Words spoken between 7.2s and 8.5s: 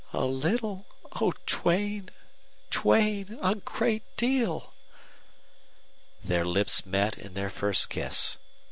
their first kiss.